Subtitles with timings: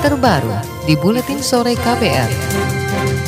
[0.00, 0.56] terbaru
[0.88, 3.19] di Buletin Sore KPR.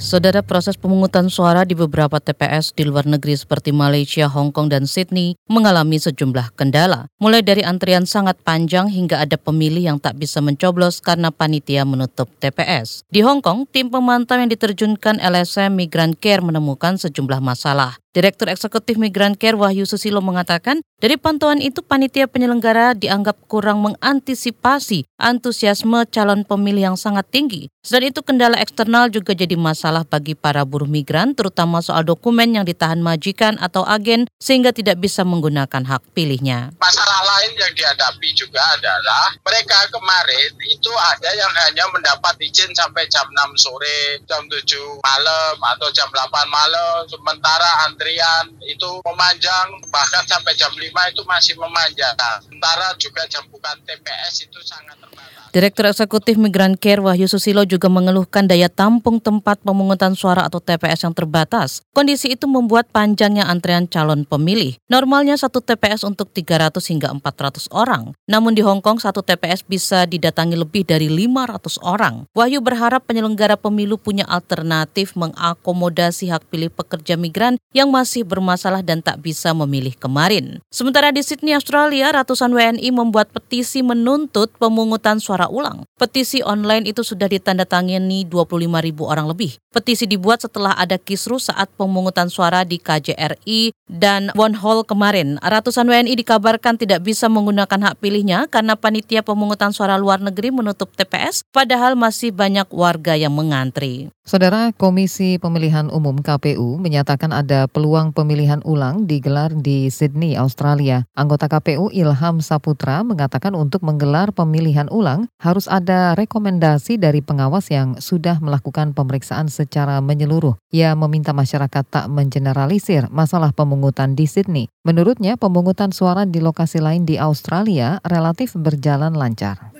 [0.00, 4.88] Saudara proses pemungutan suara di beberapa TPS di luar negeri seperti Malaysia, Hong Kong, dan
[4.88, 7.04] Sydney mengalami sejumlah kendala.
[7.20, 12.32] Mulai dari antrian sangat panjang hingga ada pemilih yang tak bisa mencoblos karena panitia menutup
[12.40, 13.04] TPS.
[13.12, 18.00] Di Hong Kong, tim pemantau yang diterjunkan LSM Migrant Care menemukan sejumlah masalah.
[18.10, 25.06] Direktur Eksekutif Migran Care Wahyu Susilo mengatakan, dari pantauan itu panitia penyelenggara dianggap kurang mengantisipasi
[25.14, 27.70] antusiasme calon pemilih yang sangat tinggi.
[27.86, 32.62] Selain itu kendala eksternal juga jadi masalah bagi para buruh migran, terutama soal dokumen yang
[32.62, 36.70] ditahan majikan atau agen sehingga tidak bisa menggunakan hak pilihnya.
[36.78, 43.02] Masalah lain yang dihadapi juga adalah mereka kemarin itu ada yang hanya mendapat izin sampai
[43.10, 44.62] jam 6 sore, jam 7
[45.02, 51.54] malam atau jam 8 malam, sementara antrian itu memanjang bahkan sampai jam 5 itu masih
[51.58, 52.14] memanjang.
[52.46, 55.40] Sementara juga jam bukan TPS itu sangat terbatas.
[55.50, 61.08] Direktur Eksekutif Migran Care Wahyu Susilo juga mengeluhkan daya tampung tempat pemungutan suara atau TPS
[61.08, 61.80] yang terbatas.
[61.96, 64.76] Kondisi itu membuat panjangnya antrean calon pemilih.
[64.92, 68.12] Normalnya satu TPS untuk 300 hingga 400 orang.
[68.28, 72.28] Namun di Hong Kong satu TPS bisa didatangi lebih dari 500 orang.
[72.36, 79.00] Wahyu berharap penyelenggara pemilu punya alternatif mengakomodasi hak pilih pekerja migran yang masih bermasalah dan
[79.00, 80.60] tak bisa memilih kemarin.
[80.68, 85.88] Sementara di Sydney, Australia, ratusan WNI membuat petisi menuntut pemungutan suara ulang.
[85.96, 89.56] Petisi online itu sudah ditandatangani 25 ribu orang lebih.
[89.70, 95.38] Petisi dibuat setelah ada kisru saat pemungutan suara di KJRI dan One Hall kemarin.
[95.38, 100.90] Ratusan WNI dikabarkan tidak bisa menggunakan hak pilihnya karena panitia pemungutan suara luar negeri menutup
[100.98, 104.10] TPS, padahal masih banyak warga yang mengantri.
[104.30, 111.02] Saudara Komisi Pemilihan Umum KPU menyatakan ada peluang pemilihan ulang digelar di Sydney, Australia.
[111.18, 117.98] Anggota KPU Ilham Saputra mengatakan untuk menggelar pemilihan ulang harus ada rekomendasi dari pengawas yang
[117.98, 120.54] sudah melakukan pemeriksaan secara menyeluruh.
[120.70, 124.70] Ia meminta masyarakat tak mengeneralisir masalah pemungutan di Sydney.
[124.86, 129.74] Menurutnya, pemungutan suara di lokasi lain di Australia relatif berjalan lancar.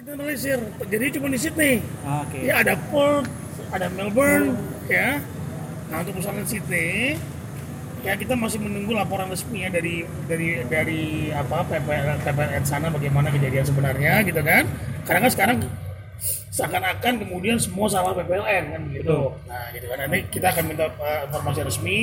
[0.90, 1.78] jadi cuma di Sydney.
[2.02, 2.50] Okay.
[2.50, 3.30] Ya ada Perth,
[3.70, 4.58] ada Melbourne,
[4.90, 5.22] ya.
[5.90, 7.18] Nah untuk persoalan Sydney,
[8.00, 14.24] ya kita masih menunggu laporan resminya dari dari dari apa PPLN sana bagaimana kejadian sebenarnya
[14.24, 14.64] gitu kan
[15.04, 15.56] karena kan sekarang
[16.50, 19.30] seakan-akan kemudian semua salah PPLN kan gitu.
[19.46, 19.96] Nah, gitu kan.
[20.02, 21.98] Nanti kita akan minta uh, informasi resmi.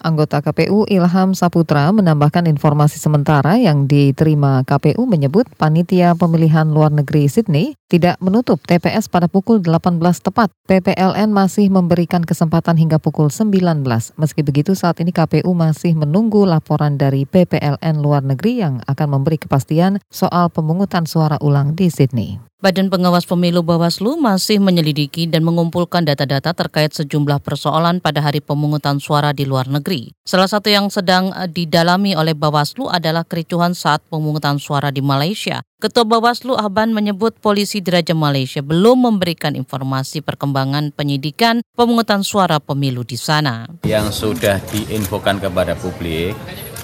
[0.00, 7.28] Anggota KPU Ilham Saputra menambahkan informasi sementara yang diterima KPU menyebut panitia pemilihan luar negeri
[7.28, 10.48] Sydney tidak menutup TPS pada pukul 18 tepat.
[10.64, 13.84] PPLN masih memberikan kesempatan hingga pukul 19.
[14.16, 19.36] Meski begitu saat ini KPU masih menunggu laporan dari PPLN luar negeri yang akan memberi
[19.36, 22.40] kepastian soal pemungutan suara ulang di Sydney.
[22.60, 29.02] Badan Pengawas Pemilu Bawaslu masih menyelidiki dan mengumpulkan data-data terkait sejumlah persoalan pada hari pemungutan
[29.02, 30.14] suara di luar negeri.
[30.22, 35.64] Salah satu yang sedang eh, didalami oleh Bawaslu adalah kericuhan saat pemungutan suara di Malaysia.
[35.80, 43.00] Ketua Bawaslu Ahban menyebut polisi Diraja Malaysia belum memberikan informasi perkembangan penyidikan pemungutan suara pemilu
[43.02, 43.64] di sana.
[43.88, 46.36] Yang sudah diinfokan kepada publik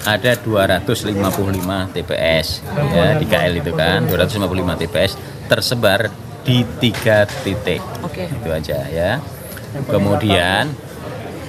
[0.07, 1.13] ada 255
[1.93, 2.47] TPS
[2.95, 5.11] ya di KL itu kan 255 TPS
[5.51, 7.83] tersebar di tiga titik.
[8.07, 8.31] Okay.
[8.31, 9.19] itu aja ya.
[9.91, 10.71] Kemudian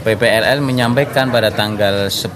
[0.03, 2.35] PPLL menyampaikan pada tanggal 10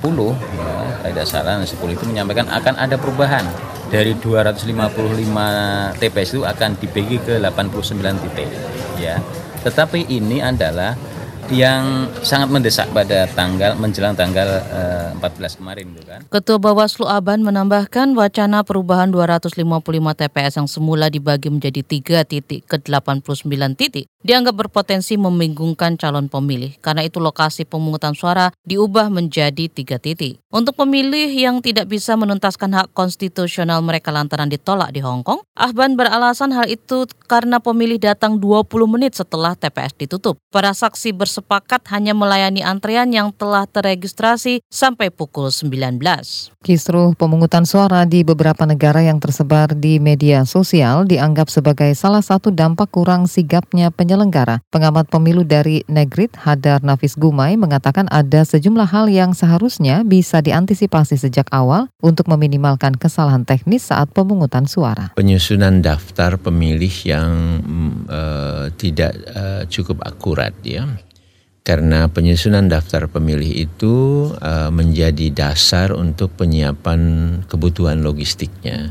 [1.03, 3.43] ya tidak salah 10 itu menyampaikan akan ada perubahan.
[3.91, 8.49] Dari 255 TPS itu akan dibagi ke 89 titik
[8.97, 9.19] ya.
[9.67, 10.97] Tetapi ini adalah
[11.51, 16.21] yang sangat mendesak pada tanggal menjelang tanggal uh, eh, 14 kemarin itu kan.
[16.29, 19.59] Ketua Bawaslu Aban menambahkan wacana perubahan 255
[20.21, 23.35] TPS yang semula dibagi menjadi 3 titik ke 89
[23.75, 30.39] titik dianggap berpotensi membingungkan calon pemilih karena itu lokasi pemungutan suara diubah menjadi tiga titik.
[30.49, 35.99] Untuk pemilih yang tidak bisa menuntaskan hak konstitusional mereka lantaran ditolak di Hong Kong, Ahban
[35.99, 40.39] beralasan hal itu karena pemilih datang 20 menit setelah TPS ditutup.
[40.55, 45.97] Para saksi bersepakat hanya melayani antrean yang telah terregistrasi sampai pukul 19.
[46.61, 52.53] Kisruh pemungutan suara di beberapa negara yang tersebar di media sosial dianggap sebagai salah satu
[52.53, 54.61] dampak kurang sigapnya penyelenggara.
[54.69, 61.17] Pengamat pemilu dari Negrit, Hadar Nafis Gumai, mengatakan ada sejumlah hal yang seharusnya bisa diantisipasi
[61.17, 65.17] sejak awal untuk meminimalkan kesalahan teknis saat pemungutan suara.
[65.17, 67.33] Penyusunan daftar pemilih yang
[68.13, 70.85] uh, tidak uh, cukup akurat ya
[71.63, 73.95] karena penyusunan daftar pemilih itu
[74.43, 77.01] uh, menjadi dasar untuk penyiapan
[77.47, 78.91] kebutuhan logistiknya.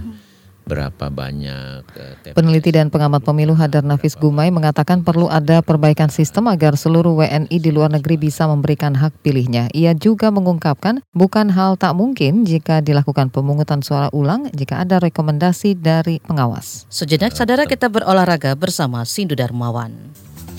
[0.61, 2.37] berapa banyak uh, TPS.
[2.37, 7.51] Peneliti dan pengamat pemilu Hadar Nafis Gumai mengatakan perlu ada perbaikan sistem agar seluruh WNI
[7.51, 9.67] di luar negeri bisa memberikan hak pilihnya.
[9.75, 15.75] Ia juga mengungkapkan bukan hal tak mungkin jika dilakukan pemungutan suara ulang jika ada rekomendasi
[15.75, 16.87] dari pengawas.
[16.87, 19.91] Sejenak saudara kita berolahraga bersama Sindu Darmawan.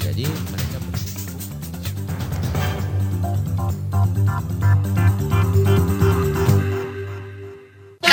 [0.03, 0.26] Jadi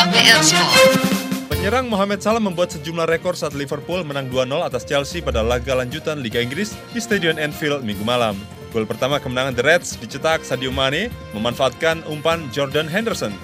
[0.09, 0.91] KPR Sport.
[1.53, 6.25] Penyerang Mohamed Salah membuat sejumlah rekor saat Liverpool menang 2-0 atas Chelsea pada laga lanjutan
[6.25, 8.33] Liga Inggris di Stadion Anfield minggu malam.
[8.73, 13.37] Gol pertama kemenangan The Reds dicetak Sadio Mane memanfaatkan umpan Jordan Henderson.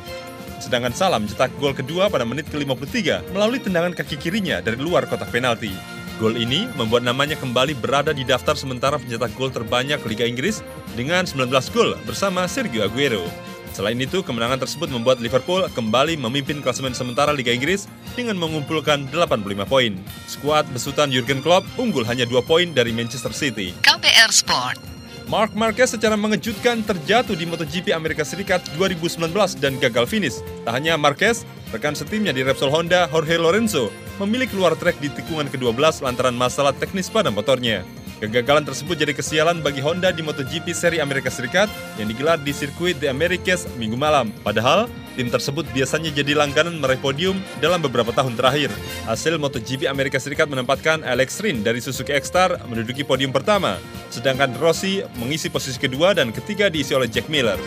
[0.57, 5.29] Sedangkan Salah mencetak gol kedua pada menit ke-53 melalui tendangan kaki kirinya dari luar kotak
[5.29, 5.69] penalti.
[6.17, 10.65] Gol ini membuat namanya kembali berada di daftar sementara pencetak gol terbanyak Liga Inggris
[10.97, 13.53] dengan 19 gol bersama Sergio Aguero.
[13.75, 19.67] Selain itu, kemenangan tersebut membuat Liverpool kembali memimpin klasemen sementara Liga Inggris dengan mengumpulkan 85
[19.67, 19.99] poin.
[20.31, 23.75] Skuad besutan Jurgen Klopp unggul hanya 2 poin dari Manchester City.
[23.83, 24.79] KPR Sport.
[25.27, 29.27] Mark Marquez secara mengejutkan terjatuh di MotoGP Amerika Serikat 2019
[29.59, 30.39] dan gagal finish.
[30.63, 31.43] Tak hanya Marquez,
[31.75, 33.91] rekan setimnya di Repsol Honda, Jorge Lorenzo,
[34.23, 37.83] memilih keluar trek di tikungan ke-12 lantaran masalah teknis pada motornya.
[38.25, 41.69] Kegagalan tersebut jadi kesialan bagi Honda di MotoGP seri Amerika Serikat
[42.01, 44.33] yang digelar di sirkuit The Americas minggu malam.
[44.41, 48.73] Padahal, tim tersebut biasanya jadi langganan meraih podium dalam beberapa tahun terakhir.
[49.05, 53.77] Hasil MotoGP Amerika Serikat menempatkan Alex Rin dari Suzuki X-Star menduduki podium pertama,
[54.09, 57.61] sedangkan Rossi mengisi posisi kedua dan ketiga diisi oleh Jack Miller.